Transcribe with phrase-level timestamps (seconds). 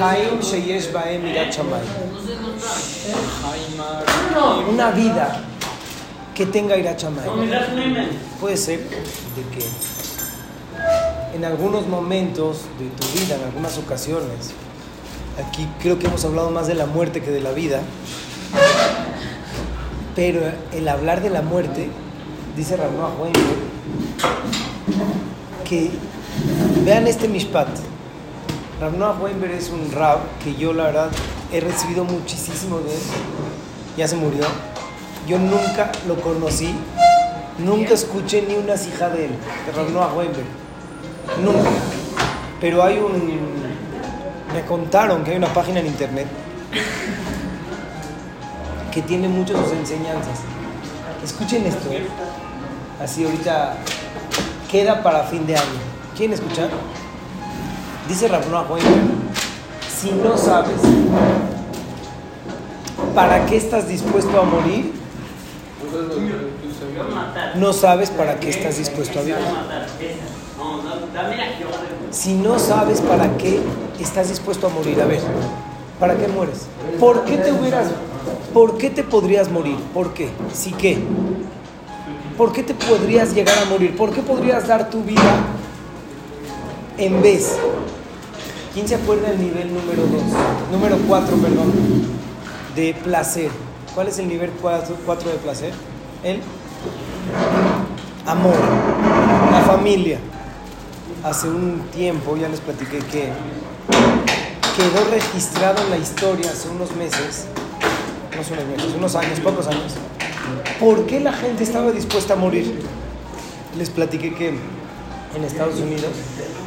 [0.00, 1.22] Jaim Sheyesh Baem.
[4.70, 5.42] Una vida
[6.34, 7.50] que tenga Irat Shamayim.
[8.40, 9.62] Puede ser de que
[11.36, 14.52] en algunos momentos de tu vida, en algunas ocasiones,
[15.38, 17.82] aquí creo que hemos hablado más de la muerte que de la vida,
[20.16, 20.40] pero
[20.72, 21.90] el hablar de la muerte,
[22.56, 23.58] dice Ramón Weinberg,
[25.68, 25.90] que
[26.86, 27.68] vean este mishpat.
[28.80, 31.10] Rav Weinberg es un rab que yo la verdad
[31.52, 33.00] he recibido muchísimo de él.
[33.98, 34.42] Ya se murió.
[35.26, 36.74] Yo nunca lo conocí,
[37.58, 39.32] nunca escuché ni una hija de él,
[39.66, 40.46] de Rav Weinberg.
[41.44, 41.68] Nunca.
[42.58, 43.50] Pero hay un...
[44.54, 46.26] Me contaron que hay una página en internet
[48.90, 50.40] que tiene muchas sus enseñanzas.
[51.22, 51.90] Escuchen esto.
[52.98, 53.76] Así ahorita
[54.70, 55.80] queda para fin de año.
[56.16, 56.70] ¿Quieren escuchar?
[58.10, 58.66] Dice Rabnoa
[59.88, 60.80] si no sabes
[63.14, 64.92] para qué estás dispuesto a morir,
[67.54, 69.36] no sabes para qué estás dispuesto a vivir.
[72.10, 73.60] Si no sabes para qué
[74.00, 75.20] estás dispuesto a morir, a ver,
[76.00, 76.66] ¿para qué mueres?
[76.98, 77.92] ¿Por qué te hubieras,
[78.52, 79.76] por qué te podrías morir?
[79.94, 80.30] ¿Por qué?
[80.52, 80.98] ¿Sí qué?
[82.36, 83.96] ¿Por qué te podrías llegar a morir?
[83.96, 85.44] ¿Por qué podrías dar tu vida
[86.98, 87.56] en vez?
[88.72, 90.22] ¿Quién se acuerda del nivel número 2?
[90.70, 91.72] Número 4, perdón.
[92.76, 93.50] De placer.
[93.94, 94.96] ¿Cuál es el nivel 4
[95.30, 95.72] de placer?
[96.22, 96.40] El
[98.26, 98.54] amor.
[99.50, 100.18] La familia.
[101.24, 103.28] Hace un tiempo ya les platiqué que
[104.76, 107.46] quedó registrado en la historia hace unos meses,
[108.30, 109.92] no unos meses, unos años, pocos años,
[110.78, 112.80] ¿Por qué la gente estaba dispuesta a morir?
[113.76, 116.12] Les platiqué que en Estados Unidos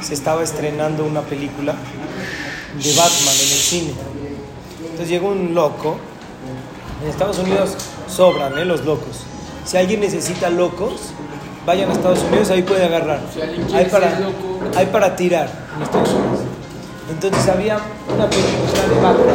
[0.00, 1.74] se estaba estrenando una película
[2.82, 3.92] de Batman en el cine.
[4.80, 5.98] Entonces llegó un loco.
[7.02, 7.76] En Estados Unidos
[8.08, 8.64] sobran ¿eh?
[8.64, 9.24] los locos.
[9.64, 11.12] Si alguien necesita locos,
[11.66, 13.20] vayan a Estados Unidos, ahí puede agarrar.
[13.74, 14.18] Hay para,
[14.76, 16.40] hay para tirar en Estados Unidos.
[17.10, 17.78] Entonces había
[18.14, 19.26] una película de Batman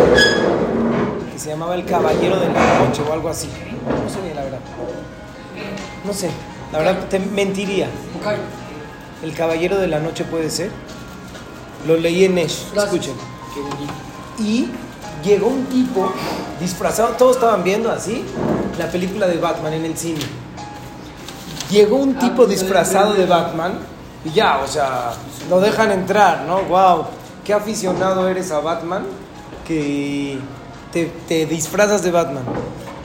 [1.31, 3.47] que se llamaba El Caballero de la Noche o algo así.
[3.47, 4.59] No sé bien, la verdad.
[6.05, 6.29] No sé,
[6.71, 7.87] la verdad te mentiría.
[9.23, 10.69] El Caballero de la Noche puede ser.
[11.87, 13.13] Lo leí en Nesh, escuchen.
[14.37, 14.67] Y
[15.23, 16.11] llegó un tipo
[16.59, 18.25] disfrazado, todos estaban viendo así
[18.77, 20.19] la película de Batman en el cine.
[21.71, 23.79] Llegó un tipo disfrazado de Batman
[24.25, 25.13] y ya, o sea,
[25.49, 26.61] lo dejan entrar, ¿no?
[26.63, 27.05] ¡Wow!
[27.45, 29.05] Qué aficionado eres a Batman
[29.65, 30.37] que
[30.91, 32.43] te, te disfrazas de Batman.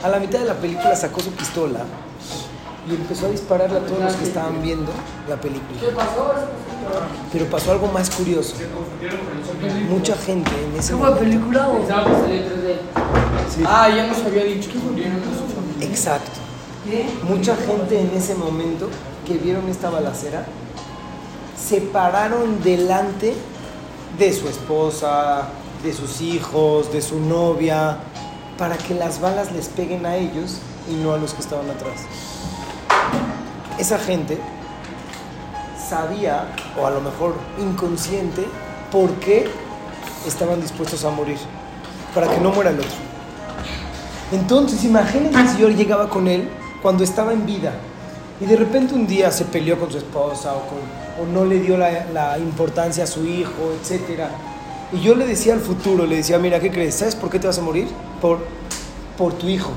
[0.03, 1.79] A la mitad de la película sacó su pistola
[2.89, 4.91] y empezó a dispararle a todos los que estaban viendo
[5.27, 5.79] la película.
[5.79, 6.33] ¿Qué pasó?
[7.31, 8.55] Pero pasó algo más curioso.
[9.89, 11.19] Mucha gente en ese momento...
[11.19, 11.85] película o...?
[13.65, 16.31] Ah, ya nos había dicho que Exacto.
[17.23, 18.89] Mucha gente en ese momento
[19.27, 20.45] que vieron esta balacera
[21.57, 23.35] se pararon delante
[24.17, 25.49] de su esposa,
[25.83, 27.97] de sus hijos, de su novia,
[28.57, 30.57] para que las balas les peguen a ellos
[30.89, 32.07] y no a los que estaban atrás.
[33.79, 34.37] Esa gente
[35.89, 38.45] sabía, o a lo mejor inconsciente,
[38.91, 39.49] por qué
[40.27, 41.37] estaban dispuestos a morir,
[42.13, 42.89] para que no muera el otro.
[44.31, 46.49] Entonces, imagínense si yo llegaba con él
[46.81, 47.73] cuando estaba en vida
[48.41, 52.05] y de repente un día se peleó con su esposa o, no le dio la,
[52.13, 54.23] la, importancia a su hijo, etc.
[54.93, 56.95] Y yo le decía al futuro, le decía, mira, ¿qué crees?
[56.95, 57.87] ¿Sabes por qué te vas a morir?
[58.21, 58.39] Por,
[59.17, 59.71] por tu hijo.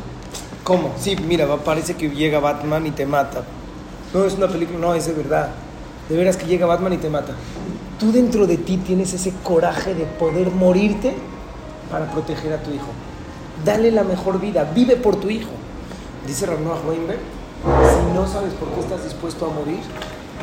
[0.63, 0.93] ¿Cómo?
[1.01, 3.43] Sí, mira, parece que llega Batman y te mata.
[4.13, 5.49] No, es una película, no, es de verdad.
[6.09, 7.33] De veras que llega Batman y te mata.
[7.99, 11.15] Tú dentro de ti tienes ese coraje de poder morirte
[11.91, 12.89] para proteger a tu hijo.
[13.65, 15.51] Dale la mejor vida, vive por tu hijo.
[16.27, 17.21] Dice Ramón Weinberg,
[17.63, 19.81] si no sabes por qué estás dispuesto a morir,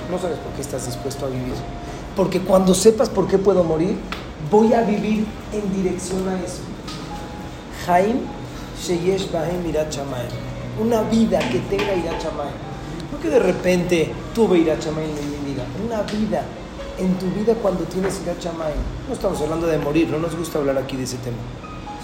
[0.10, 1.54] no sabes por qué estás dispuesto a vivir.
[2.16, 3.98] Porque cuando sepas por qué puedo morir,
[4.50, 6.62] voy a vivir en dirección a eso.
[7.86, 8.22] Jaime
[8.82, 9.62] Sheyesh Bahem
[10.82, 12.24] Una vida que tenga Irat
[13.12, 15.64] No que de repente tuve Irat en mi vida.
[15.86, 16.44] Una vida.
[16.98, 18.44] En tu vida cuando tienes Irat
[19.08, 21.38] No estamos hablando de morir, no nos gusta hablar aquí de ese tema.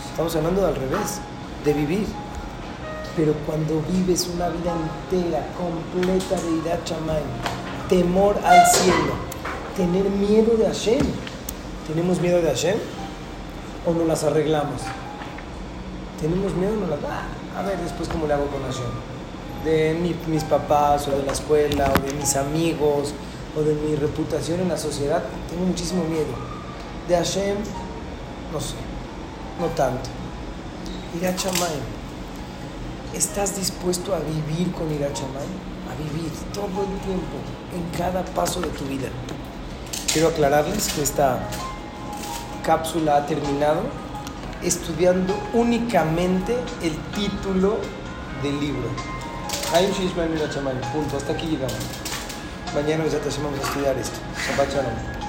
[0.10, 1.20] Estamos hablando al revés,
[1.64, 2.08] de vivir.
[3.16, 4.74] Pero cuando vives una vida
[5.12, 6.92] entera, completa de Irat
[7.90, 9.14] temor al cielo,
[9.76, 11.06] tener miedo de Hashem.
[11.88, 12.78] ¿Tenemos miedo de Hashem?
[13.86, 14.82] ¿O no las arreglamos?
[16.20, 17.00] tenemos miedo, no las
[17.56, 19.15] a ver después cómo le hago con Hashem.
[19.66, 23.14] De mis papás, o de la escuela, o de mis amigos,
[23.58, 26.34] o de mi reputación en la sociedad, tengo muchísimo miedo.
[27.08, 27.58] De Hashem,
[28.54, 28.76] no sé,
[29.60, 30.10] no tanto.
[31.18, 31.80] Irachamay,
[33.14, 35.48] ¿estás dispuesto a vivir con Irachamay?
[35.90, 37.38] A vivir todo el tiempo,
[37.74, 39.08] en cada paso de tu vida.
[40.12, 41.40] Quiero aclararles que esta
[42.64, 43.82] cápsula ha terminado
[44.64, 47.78] estudiando únicamente el título
[48.42, 49.15] del libro.
[49.76, 51.76] Hay un Shishman Irachamay, punto, hasta aquí llegamos.
[52.74, 53.04] Mañana
[53.44, 54.18] vamos a estudiar esto.
[54.48, 55.25] Shabbat Shalom.